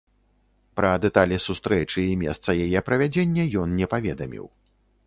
Пра 0.79 0.93
дэталі 1.03 1.37
сустрэчы 1.47 2.07
і 2.07 2.17
месца 2.25 2.49
яе 2.65 2.79
правядзення 2.89 3.43
ён 3.67 3.81
не 3.83 3.87
паведаміў. 3.95 4.45